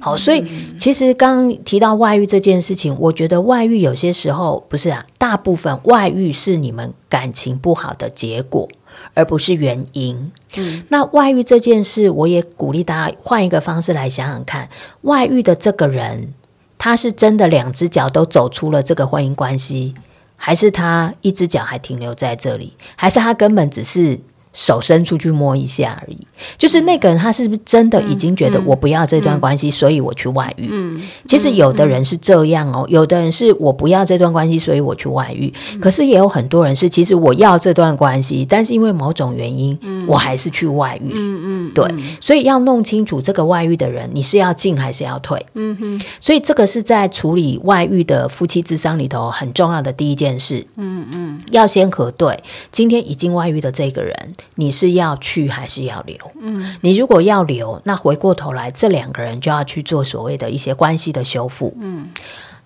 [0.01, 0.45] 好，所以
[0.77, 8.67] 其实刚刚提到外遇这件事情，我觉得外遇有些时候不是啊，大部分外遇是你们感情不好的结果。
[9.13, 10.31] 而不是原因。
[10.57, 14.69] 嗯，那外遇这件事，我也鼓励大家换一个方式来想想看：
[15.01, 16.33] 外遇的这个人，
[16.77, 19.95] 他是真的两只脚都走出了这个婚姻关系，
[20.35, 24.19] 还是他一只脚还停留在这里，还是他根本只是？
[24.55, 26.17] 手伸出去摸一下而已，
[26.57, 30.69] 就是那个人，他是不是真的已经觉得我不要这段关系，所以我去外遇？
[30.71, 35.53] 嗯，其实有的人是这样哦，有的人是我不要这段关系，所以我去外遇。
[35.73, 41.11] 嗯、可是也有很多人是，其实我要这段关系，但是因为某种原因，嗯、我还是去外遇。
[41.13, 41.85] 嗯嗯，对，
[42.21, 45.45] 所以要弄清楚这个外遇的人，你是要进还是要退？
[45.55, 50.65] 嗯哼，所以这个是在处理外遇的夫妻智商里头很重要的第一件事。
[50.77, 52.41] 嗯嗯，要先核对
[52.71, 54.15] 今天已经外遇的这个人。
[54.55, 56.15] 你是要去还是要留？
[56.39, 61.75] 嗯，你如果要留，那回过头来，这两个人就要去做所谓的一些关系的修复。
[61.81, 62.09] 嗯，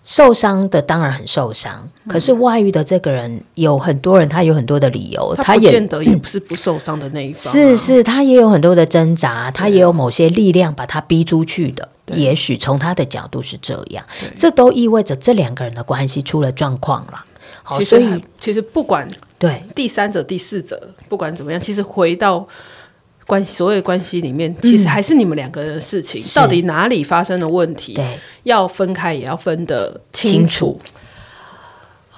[0.04, 7.52] 受伤的当然很受伤，嗯、可是外遇的这个人有很多人，他有很多的理由，他也见得也不是不受伤的那一方、啊。
[7.52, 11.90] 是是，他也有很多的挣扎，他也有某些力量把他逼出去的。
[12.16, 14.04] 也许从他的角度是这样，
[14.36, 17.24] 这都意味着这两个人的关系出了状况了。
[17.64, 19.08] 好，所以其实不管。
[19.40, 22.46] 对，第三者、第四者，不管怎么样，其实回到
[23.26, 26.22] 关系，所有关系里面，其实还是你们两个人的事情。
[26.22, 27.94] 嗯、到底哪里发生了问题？
[27.94, 30.48] 对，要分开也要分得清楚。
[30.48, 30.82] 清楚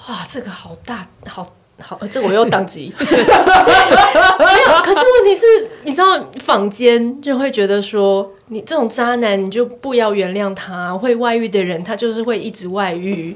[0.10, 1.48] 哇，这个好大，好
[1.80, 2.92] 好，这个、我又宕机。
[3.00, 5.46] 没有，可是问题是，
[5.84, 10.98] 你知道，坊间就会觉得说，你这种渣男，你就不要原谅他。
[10.98, 13.36] 会外遇的人，他就是会一直外遇。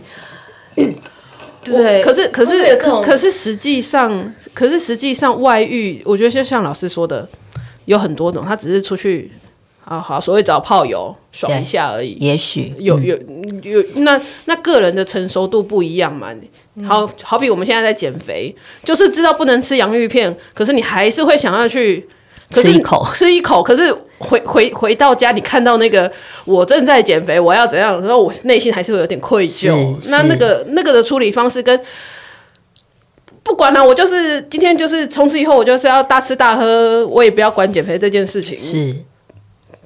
[1.65, 7.27] 对，可是可是可可是实际上，可是实际上外遇，我觉得就像老师说的，
[7.85, 9.31] 有很多种，他只是出去
[9.83, 12.11] 啊，好所谓找炮友爽一下而已。
[12.19, 13.17] 也许有有
[13.63, 16.29] 有，那那个人的成熟度不一样嘛。
[16.85, 22.07] 好好比我们现在在减肥，就是知道不能吃洋芋片，可是你还是会想要去
[22.49, 23.95] 吃一口，吃一口，可是。
[24.17, 26.09] 回回回到家，你看到那个
[26.45, 27.99] 我正在减肥，我要怎样？
[27.99, 29.93] 然后我内心还是会有点愧疚。
[30.07, 31.77] 那那个那个的处理方式跟
[33.43, 38.57] 不管了、啊，我就是今天就是从此以后，我就是要大吃大喝，我也不要管减肥这件事情。
[38.57, 38.95] 是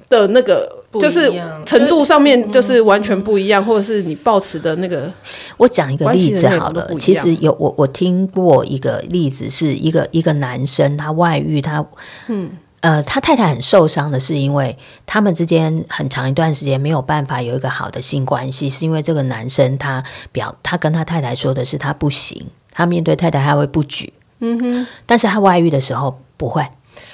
[0.08, 1.30] 的，那个就是
[1.66, 5.12] 程度上面就是完全不一样，或者是你抱持的那个。
[5.58, 11.84] 我讲一个例子好了，其实有我我听过一个例子，是一个一个男生他外遇，他
[12.28, 12.50] 嗯。
[12.82, 14.74] 呃，他太太很受伤的是，因为
[15.04, 26.66] 他们之间很长一段时间没有办法有一个好的性关系，是因为这个男生他表他跟他太太说的是他不行，他面对太太他会不举，嗯哼，但是他外遇的时候不会，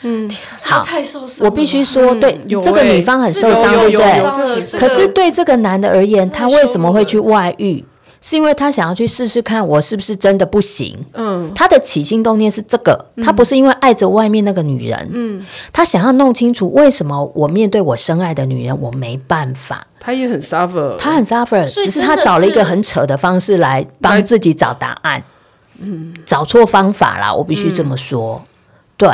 [0.02, 0.30] 嗯，
[0.62, 4.78] 好，太受伤，我必须说，对、嗯欸、这个女方很受伤，对不对？
[4.78, 7.84] 可是对这个男的而言，他为什么会去外遇？
[8.22, 10.98] 是因为他想要去试试看我是不是真的不行。
[11.12, 15.10] 嗯，他的起心动念是这个，他不是因为爱着外面那个女人。
[15.12, 19.86] 嗯，他想要弄清楚为什么我面对我深爱的女人我没办法。
[20.00, 25.22] 他也很 suffer，他很 suffer，只是他找了一个很扯的方式来帮自己找答案。
[25.78, 28.42] 嗯，找错方法啦，我必须这么说。
[28.96, 29.08] 对。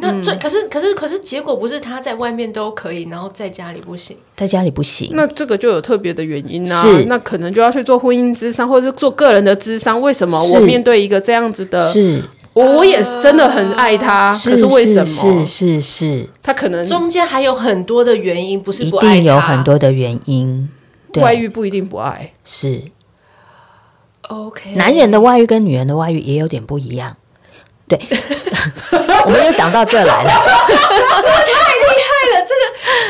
[0.00, 5.10] 那最可是可是可是结果不是他在外面都可以，然后在家里不行，在家里不行。
[5.12, 10.00] 那这个就有特别的原因啊，是那可能就要去做婚姻之商，或者是做个人的智商。
[10.00, 15.44] 为什么我面对一个这样子的，是我我也是真的很爱他，可是为什么？
[15.44, 20.68] 是是是，他可能中间还有很多的原因，不是不爱，一定有很多的原因。
[21.16, 22.82] 外遇不一定不爱，是
[24.28, 24.74] OK。
[24.76, 27.16] 男人的外遇跟女人的外遇也有点不一样。
[27.88, 27.98] 对，
[29.24, 30.30] 我们又讲到这来了，
[30.68, 32.62] 这个太厉害了，这个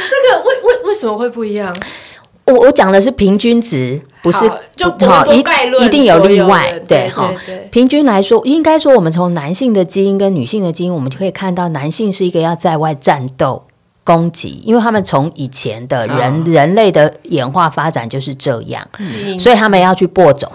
[0.08, 1.74] 这个为为为什么会不一样？
[2.44, 5.40] 我我讲的是平均值，不不是就好一
[5.84, 7.30] 一定有例外，对哈。
[7.70, 13.64] 平均来说，应该说我们从男性的基因跟女性的基因，我们就可以看到，男性是一个要在外战斗。
[14.04, 20.50] 攻击，因为他们从以前的人、哦、人类的演化发展就是这样，嗯、所以他们要去播种，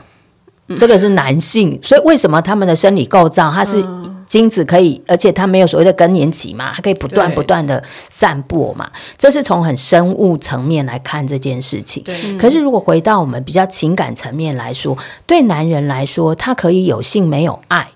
[0.69, 1.79] 嗯、这个是男性。
[1.83, 3.85] 所以为什么他们的生理构造，它是
[4.33, 8.89] 精子可以，嗯、而且它没有所谓的更年期嘛，它可以不断不断的散播嘛？
[9.15, 12.01] 这是从很生物层面来看这件事情。
[12.01, 12.35] 对。
[12.35, 17.91] 可是如果回到我们比较情感层面来说，对男人来说，他可以有性没有爱，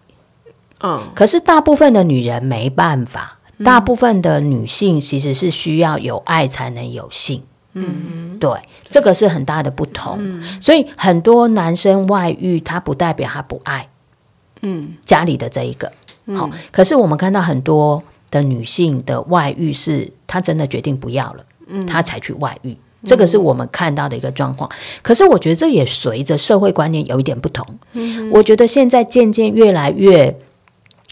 [0.83, 3.39] 嗯，可是大部分的女人没办法。
[3.65, 7.41] 大部分的女性其实是需要有爱才能有性，
[7.73, 8.51] 嗯，对，
[8.87, 10.17] 这个是很大的不同。
[10.19, 13.89] 嗯，所以很多男生外遇，他不代表他不爱，
[14.61, 15.91] 嗯，家里的这一个，
[16.35, 24.69] 好，可是我们看到很多的女性的外遇，是她真的决定不要了，嗯，她才去外遇，这个是我们看到的一个状况。
[25.01, 30.37] 可是我觉得这也随着社会观念有一点不同，嗯，我觉得现在渐渐越来越。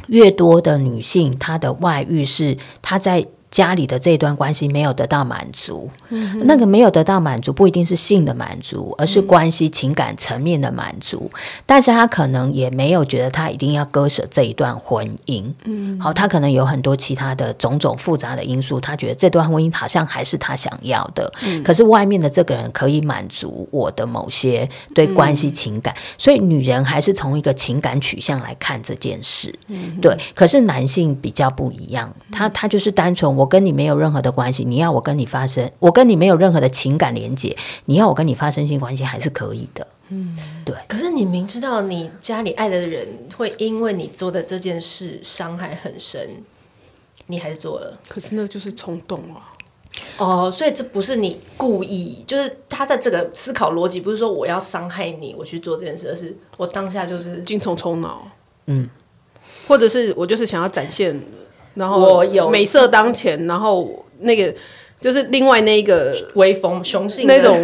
[0.08, 3.25] 越多的女性，她的外遇是她在。
[3.56, 11.32] 家里的这一段关系没有得到满足，嗯、那个没有得到满足不一定是性的满足，而是关系情感层面的满足。
[11.34, 15.46] 嗯、但是他可能也没有觉得他一定要割舍这一段婚姻。
[15.63, 21.32] 嗯，好，他可能有很多其他的种种复杂的因素，他觉得这段婚姻好像还是他想要的。
[21.46, 29.58] 嗯、可是外面的这个人可以满足我的某些对关系情感，嗯、所以女人还是从一个情感取向来看这件事。
[29.68, 30.13] 嗯，对。
[30.34, 33.45] 可是男性比较不一样，他他就是单纯我。
[33.46, 37.56] 我跟你没有任何的关系，你要我跟你发生，我跟你没有任何的情感连接，
[37.86, 39.86] 你要我跟你发生性关系还是可以的。
[40.10, 40.76] 嗯，对。
[40.88, 46.28] 可是你明知道你家里爱的人会因为你做的这件事伤害很深，
[47.28, 48.00] 你还是做了。
[48.08, 49.54] 可是那就是冲动啊。
[50.18, 58.28] 哦，所以这不是你故意，就是他在这个思考逻辑不是说我要伤害你，我去做这件事，而是我当下就是精虫冲脑。
[58.66, 58.90] 嗯，
[59.68, 61.22] 或者是我就是想要展现。
[61.76, 64.54] 然后我有美色当前，然后那个
[65.00, 67.58] 就是另外那一个威风雄性那种，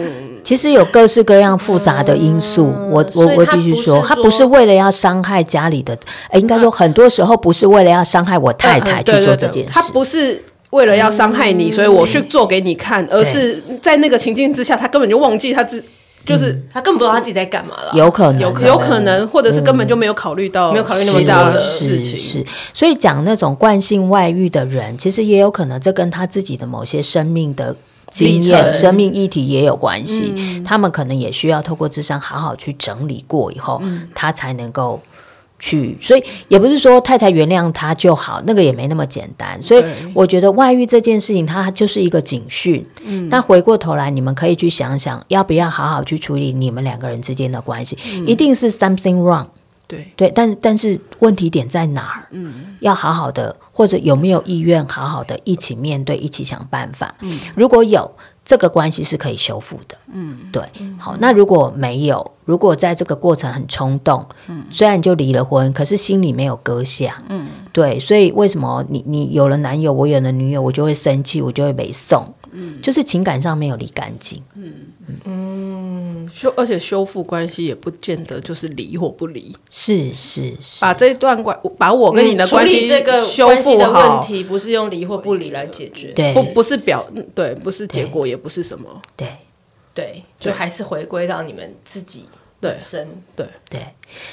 [0.43, 2.65] 其实有各式各样复杂的因素。
[2.65, 5.97] 嗯、我我我必须说，他不是为了要伤害家里的，
[6.29, 9.71] 哎，应该说很多时候不是为了要伤害我太太去做这件事。
[9.71, 15.83] 他不是为了要伤害你，所以我去做给你看，而是在那个情境之下，他根本就忘记他自。
[16.25, 22.17] 就是他根本不知道他自己在干嘛了，有可能，有有可能，或者是根本就没有考虑到，没有考虑那么大的事情。
[22.17, 27.75] 是，所以讲那种惯性外遇的人，其实也有可能这跟他自己的某些生命的
[28.09, 30.61] 经验、生命议题也有关系。
[30.63, 33.81] 他们可能也需要透过智商好好去整理过以后，
[34.13, 35.01] 他才能够。
[35.61, 39.57] 去，所以也不是说太太原谅他就好，那个也没那么简单。
[39.61, 42.83] 所以我觉得外遇这件事情，它就是一个警讯。
[43.03, 47.95] 嗯，但回过头来，你们可以去想想，要不要好好去处理你们两个人之间的关系？
[48.11, 49.45] 嗯，一定是 something wrong。
[49.87, 52.27] 对对，但但是问题点在哪儿？
[52.31, 57.13] 嗯，要好好的，或者有没有意愿好好的一起面对，一起想办法。
[57.21, 58.11] 嗯，如果有。
[58.43, 60.63] 这个关系是可以修复的，嗯，对，
[60.97, 74.73] 好，那如果没有，如果在这个过程很冲动，嗯，虽然就离了婚，可是心里没有割下，嗯，对，所以为什么你你有了男友，我有了女友，我就会生气，我就会没送，嗯，就是情感上没有理干净，嗯
[75.25, 89.27] 嗯，修，而且修复关系也不见得就是离或不离，是是是，把这一段关，把我跟你的关系这个修复的问题，不是用离或不离来解决，对，不不是表，对，不是结果，也不是什么，对。
[89.93, 92.23] 对，就还是回归到你们自己。
[92.61, 93.05] 对，身。
[93.35, 93.45] 对。
[93.69, 93.81] 对，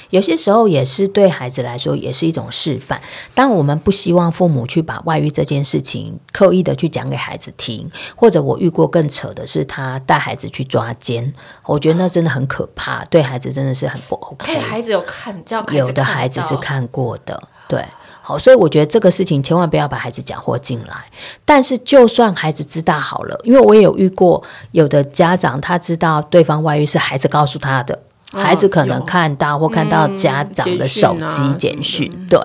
[0.09, 3.01] 有些时候也是对孩子来说也是一种示范。
[3.33, 11.33] 当我们不希望父母去把外遇这件事情刻意的去讲给孩子听，或者我遇过更扯的是他带孩子去抓奸，
[11.65, 14.57] 我觉得那真的很可怕，对孩子真的是很不 OK。
[14.59, 17.83] 孩子有看，叫有的孩子是看过的，对，
[18.21, 21.05] 好，所以我觉得这个事情千万不要把孩子搅和进来。
[21.45, 27.99] 但是就算孩子知道好了，因为我也有遇过有的家长他知道对方外遇是孩子告诉他的。
[28.31, 32.39] 孩子可能看到或看到家长的手机简讯，对，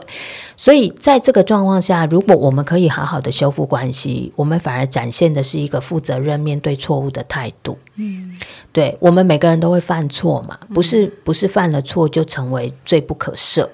[0.56, 7.78] 所以在这个状况下，如果我们可以好好的修复关系，我们反而展现的是一个负责任面对错误的态度。
[7.96, 8.34] 嗯，
[8.72, 13.68] 对，我们每个人都会犯错嘛，不是不是犯了错就成为罪不可赦。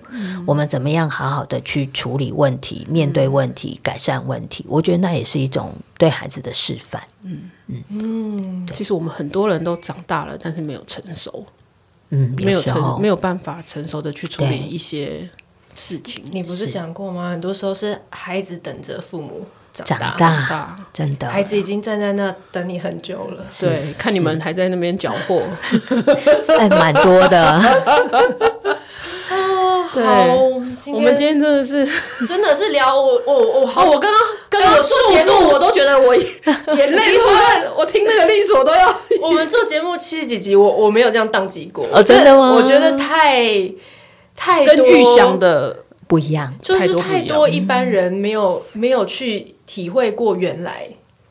[0.44, 4.66] 我们怎么样好好的去处理问题、面对问题、改善问题？
[4.68, 7.00] 我觉得那也是一种对孩子的示范。
[7.22, 11.46] 嗯嗯嗯，其实我们很多人都长大了，但是没有成熟。
[12.10, 15.28] 嗯，没有成没有办法成熟的去处理一些
[15.74, 16.22] 事情。
[16.30, 17.30] 你不是讲过吗？
[17.30, 20.16] 很多时候是孩子等着父母长长大。
[20.18, 23.44] 长，大真的，孩子已经站在那等你很久了。
[23.60, 25.42] 对，看你们还在那边搅和，
[26.58, 27.60] 哎，蛮多的。
[29.94, 30.58] 对好，我
[31.00, 31.86] 们今天真的是，
[32.26, 39.00] 真的是聊我我我好哦，我刚刚刚跟我刚说节目速度，我都觉得我眼泪历史课， 我听那个历史我都要。
[39.20, 41.84] 我们做节目七十几集，我我没有这样宕机过。
[41.92, 43.70] 哦真的吗我觉得太
[44.36, 45.76] 太多跟预想的
[46.06, 50.88] 不一样，就是太多一般人没有没有去体会过，原来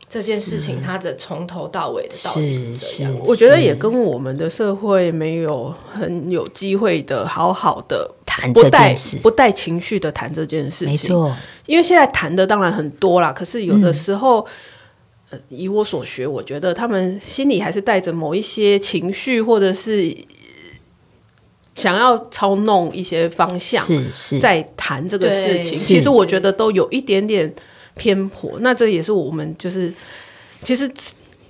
[0.10, 3.16] 这件事情它的从头到尾的道理是这样。
[3.24, 10.88] 我觉得也跟我们的社会没有很有机会的好好的谈这不带件事，不带情绪的谈这件事情。
[10.88, 11.36] 没错，
[11.68, 14.44] 因为现在谈的当然很多啦，可是有的时候，
[15.30, 20.80] 呃，以我所学，我觉得他们心里还是带着某一些情绪，或者是呃
[21.76, 25.78] 想要操弄一些方向，是是，在谈这个事情。
[25.78, 27.54] 其实我觉得都有一点点
[28.00, 28.58] 偏颇。
[28.62, 29.94] 那这也是我们就是，
[30.64, 30.90] 其实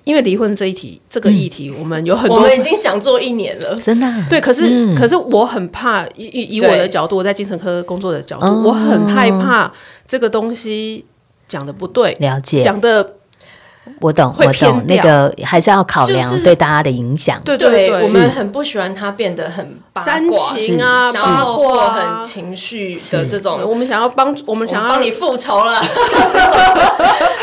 [0.03, 2.37] 因为离婚这一题，这个议题，我们有很多。
[2.37, 3.79] 我们已经想做一年了。
[3.79, 9.71] 真的啊、对，可是、嗯可是我很怕，以以以我的角度，我在精神科工作的角度，哦我很害怕
[10.07, 11.05] 这个东西
[11.47, 13.17] 讲的不对，了解，讲的
[14.01, 17.41] 我懂，我懂，那个还是要考量就是对大家的影响。
[17.43, 23.61] 对对对，我们很不喜欢他变得很八煽卦情啊然后八卦啊很情绪的这种。
[23.67, 25.81] 我们想要帮，我们想要我帮你复仇了，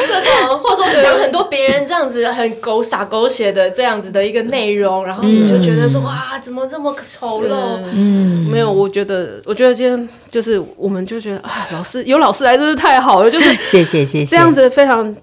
[0.06, 7.78] 这种或者说讲很多别人这样子很狗傻狗血的这样子的一个内容，然后你就觉得说、哇，怎么这么丑陋？
[7.92, 15.14] 嗯，没有，我觉得，我觉得今天就是，我们就觉得啊，老师有老师来真是太好了，就是 谢谢谢谢，这样子非常，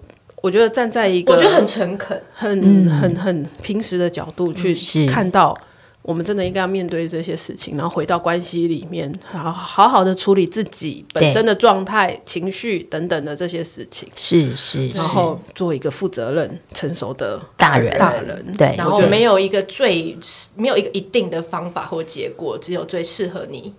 [0.43, 4.75] 我觉得站在一个我觉得很诚恳，很很很平时的角度去
[5.07, 5.57] 看到，
[6.01, 17.97] 我们真的应该要面对这些事情，然后回到关系里面，好好好的处理自己本身的状态、情绪等等的这些事情，是是，然后做一个负责任、成熟的大人。
[17.97, 20.17] 大人，对然后没有一个最
[20.57, 23.73] 没有一个一定的方法或结果，只有最适合你。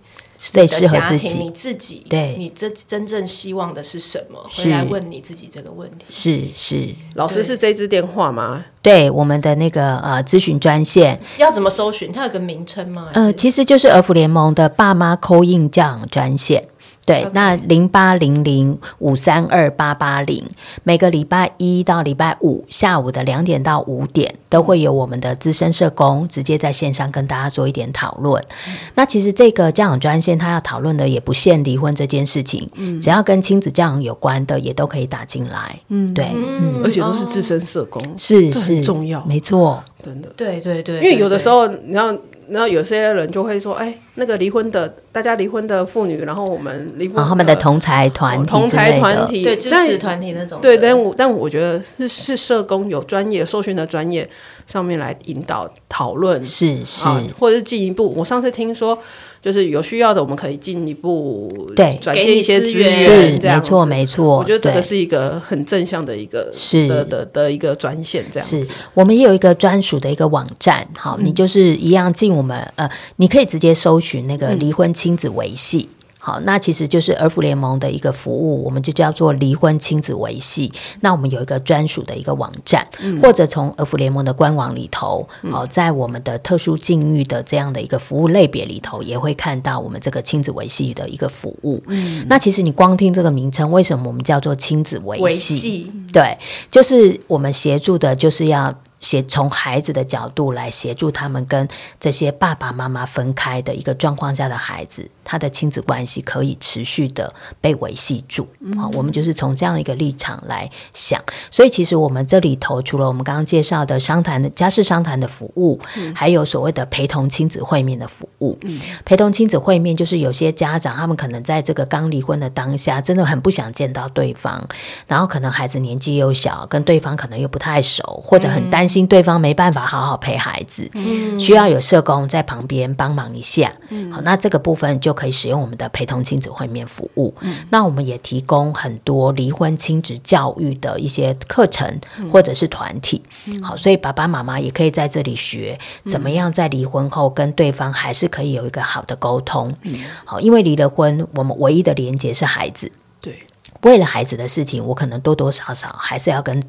[0.51, 4.39] 最适合自己你己，自己，对你这真正希望的是什么？
[4.49, 6.05] 回来问你自己这个问题。
[6.09, 8.63] 是是，老师是这支电话吗？
[8.81, 12.11] 对我们的那个呃咨询专线，要怎么搜寻？
[12.11, 13.07] 它有个名称吗？
[13.13, 16.67] 呃，其实就是儿福联盟的爸妈 call in 教养专线。
[17.05, 17.29] 对，Okay.
[17.33, 20.43] 那零八零零五三二八八零，
[20.83, 28.43] 每个礼拜一到礼拜五下午的两点到五点，都会有我们的资深社工直接在线上跟大家做一点讨论。
[28.67, 35.79] 嗯、那其实这个教养专线，他要讨论的也不限离婚这件事情，嗯，只要跟亲子教养有关的，也都可以打进来。
[35.89, 42.17] 嗯，对，嗯，而且都是资深社工，是是重要，没错，真的，对对对，因为有的时候你要。
[42.49, 50.59] 然后有些人就会说：“哎，那个离婚的，大家离婚的妇女，然后我们离婚，哦，他们的同财团体，同财团体，对支持团体那种。
[50.61, 54.29] 对，但我但我觉得是是社工有专业受训的专业
[54.67, 58.13] 上面来引导讨论，是是、啊，或者是进一步。
[58.15, 58.97] 我上次听说，
[59.45, 61.95] 就是有需要的，我们可以进一步对。
[62.01, 64.39] 转接一些资源，是这样没错没错。
[64.39, 66.87] 我觉得这个是一个很正向的一个是。
[66.87, 68.65] 的的的一个专线，这样是。
[68.95, 72.89] 我们也有一个专属的一个网站，好，嗯、你就是一样进我们呃。
[73.17, 75.94] 你可以直接搜寻那个离婚亲子维系，嗯、
[76.25, 80.73] 好，那其实就是儿福联盟的一个服务，我们就叫做离婚亲子维系。
[81.01, 91.83] 那我们有一个专属的一个网站，嗯、或者从儿福联盟的官网里头，好，在我们的特殊境遇的这样的一个服务类别里头，也会看到我们这个亲子维系的一个服务。
[91.85, 95.23] 嗯，那其实你光听这个名称，为什么我们叫做亲子维系？
[95.23, 96.35] 维系，对，
[96.71, 98.75] 就是我们协助的，就是要。
[98.99, 101.67] 协从孩子的角度来协助他们跟
[101.99, 108.47] 这些爸爸妈妈分开的一个状况下的孩子，他的亲子关系可以持续的被维系住。
[108.77, 111.21] 好，我们就是从这样一个立场来想。
[111.51, 115.79] 所以其实我们这里头除了我们刚刚介绍的商谈的家事商谈的服务，
[116.15, 118.57] 还有所谓的陪同亲子会面的服务。
[119.03, 124.67] 陪同亲子会面就是有些家长他们可能在这个刚离婚的当下，真的很不想见到对方，
[125.07, 129.05] 然后可能孩子年纪又小，跟对方可能又不太熟，或者很担心。
[129.05, 133.71] 对方没办法好好陪孩子，嗯、需要有社工在旁边帮忙一下。
[133.89, 137.33] 嗯、好，那这个部分就可以使用我们的陪同亲子会面服务。
[137.41, 141.99] 嗯、那我们也提供很多离婚亲子教育的一些课程
[142.31, 143.23] 或者是团体。
[143.45, 149.71] 嗯、好，所以爸爸妈妈也可以在这里学怎么样在离婚后跟对方还是可以有一个好的沟通。
[149.83, 149.93] 嗯、
[150.25, 152.91] 好，因为离了婚，我们唯一的连接是孩子。
[153.21, 153.45] 对，
[153.83, 156.61] 为了孩子的事情，我可能多多少少还是要跟。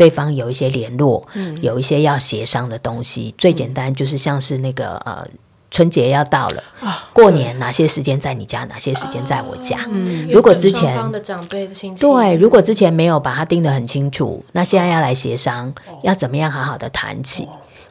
[0.00, 3.34] 对方有一些联络，嗯、有一些要协商的东西。
[3.36, 5.22] 最简单就是像是那个呃，
[5.70, 9.86] 春节要到了，啊过年哪些时间在你家，哪些时间在我家。
[9.90, 15.70] 嗯，如果之前双方的长辈亲戚，对，如果之前没有把它定得很清楚，那现在要来协商，
[16.02, 17.46] 要怎么样好好的谈起。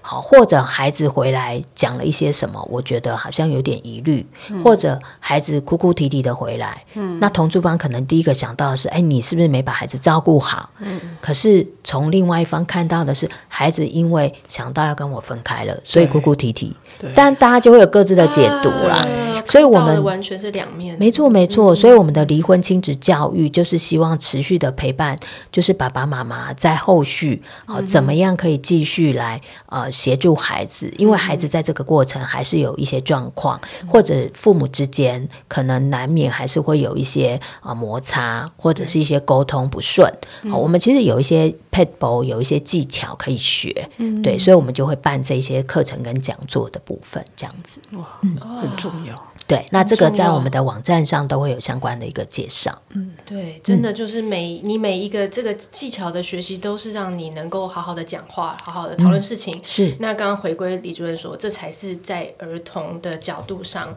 [0.09, 10.67] 好，或者孩子回来讲了一些什么，我觉得好像有点疑虑，嗯、或者孩子哭哭啼啼的回来，嗯，那同住方可能第一个想到的是，哎，你是不是没把孩子照顾好？
[10.79, 16.75] 嗯，可是从另外一方看到的是，孩子因为想到要跟我分开了，所以哭哭啼啼。
[17.15, 20.97] 但大家就会有各自的解读啦，啊、所以我们完全是两面。
[20.99, 21.73] 没错，没错。
[21.73, 25.17] 所以我们的离婚亲子教育就是希望持续的陪伴，
[25.49, 40.05] 就是爸爸妈妈在后续啊、呃，怎么样可以继续来呃协助孩子，因为孩子在这个过程还是有一些状况，或者父母之间可能难免还是会有一些啊、呃、摩擦，或者是一些沟通不顺。
[40.49, 43.89] 好、呃，我们其实有一些 pet ball，有一些技巧可以学，
[44.21, 46.81] 对，所以我们就会办这些课程跟讲座的。
[46.89, 49.13] 部分这样子哇，嗯，很重要。
[49.45, 52.75] 对，那这个在我们的网站上都会有相关的一个介绍。
[52.89, 59.55] 嗯，对，真的就是每你每一个这个技巧的学习，都是让你能够好好的讲话，好好的讨论事情。
[59.55, 59.95] 嗯、是。
[59.99, 63.95] 那刚刚回归李主任说，这才是在儿童的角度上，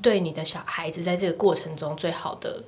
[0.00, 2.62] 对你的小孩子在这个过程中最好的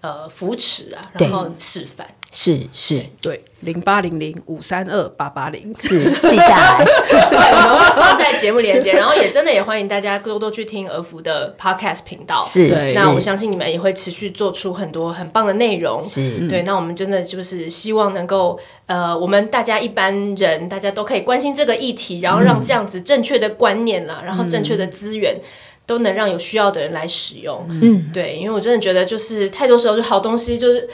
[0.00, 2.06] 呃扶持啊，然后示范。
[2.30, 5.74] 是是，对，零八零零五三二八八零。
[5.78, 12.42] 是记下来，对，我们会放在节目连接，然后也真的也欢迎大家多多去听儿福的 Podcast 频道。
[12.42, 16.02] 是，那我相信你们也会持续做出很多很棒的内容。
[16.04, 25.40] 是，对，那我们真的就是希望能够，呃，我们大家一般人大家都可以关心这个议题，然后让这样子正确的观念啦，嗯、然后正确的资源
[25.88, 27.66] 都能让有需要的人来使用。
[27.68, 30.88] 嗯，对，因为我真的觉得就是太多时候就好东西就是。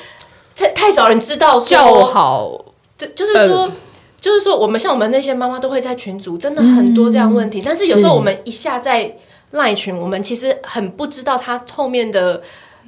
[0.57, 2.65] 太太少人知道叫好，
[2.97, 3.73] 就就是说，呃、
[4.21, 7.59] 就是说，我们像我们那些妈妈都会在群组，真的很多这样问题。
[7.59, 9.17] 嗯、但是有时候我们一下在
[9.51, 12.41] 赖群，我们其实很不知道它后面的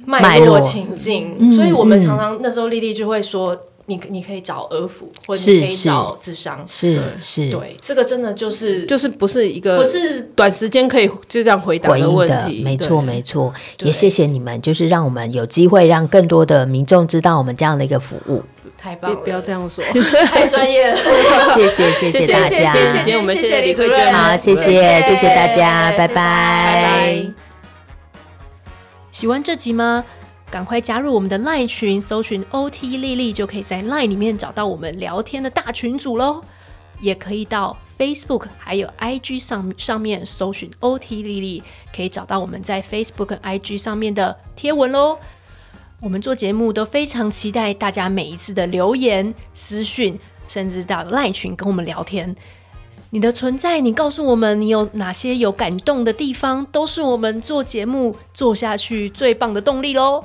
[0.05, 3.59] 脉络情境，所以我们常常那时候丽丽就会说。
[3.89, 13.53] 你你可以找儿福，或者你可以找智商，是是，对，这个真的就是就是不是一个不是短时间可以就这样回答的问题，没错没错。
[13.79, 18.43] 也谢谢你们，就是让我们有机会让更多的民众知道我们这样的一个服务，
[18.77, 19.17] 太棒了！
[19.23, 19.81] 不要这样说，
[20.27, 20.97] 太专业了，
[21.55, 24.63] 谢谢谢谢大家，谢谢今天我们谢谢李主任，好，谢谢
[25.01, 27.25] 谢谢大家，拜拜拜拜。
[29.13, 30.03] 喜欢这集吗？
[30.49, 36.43] 赶快加入我们的 LINE 群，搜寻 OT 丽丽就可以在 LINE 里面找到我们聊天的大群组喽。
[36.99, 41.63] 也可以到 Facebook 还有 IG 上上面搜寻 OT 丽丽，
[41.95, 45.19] 可以找到我们在 Facebook、IG 上面的贴文喽。
[45.99, 50.17] 我们做节目都非常期待大家每一次的留言、私讯，
[50.47, 52.35] 甚至到 LINE 群跟我们聊天。
[53.09, 60.23] 你的存在，你告诉我们你有哪些有感动的地方，都是我们做节目做下去最棒的动力喽！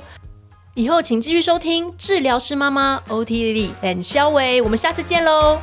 [0.75, 5.59] 以后请继续收听治疗师妈妈 OT 丽丽 and 萧玮，我们下次见喽！